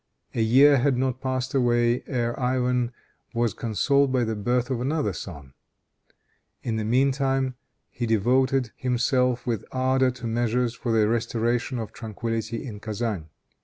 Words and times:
A 0.33 0.41
year 0.41 0.77
had 0.77 0.97
not 0.97 1.21
passed 1.21 1.53
away, 1.53 2.01
ere 2.07 2.33
Ivan 2.39 2.91
was 3.35 3.53
consoled 3.53 4.11
by 4.11 4.23
the 4.23 4.35
birth 4.35 4.71
of 4.71 4.81
another 4.81 5.13
son. 5.13 5.53
In 6.63 6.77
the 6.77 6.83
meantime 6.83 7.53
he 7.91 8.07
devoted 8.07 8.71
himself 8.75 9.45
with 9.45 9.63
ardor 9.71 10.09
to 10.09 10.25
measures 10.25 10.73
for 10.73 10.91
the 10.91 11.07
restoration 11.07 11.77
of 11.77 11.93
tranquillity 11.93 12.65
in 12.65 12.79
Kezan. 12.79 13.27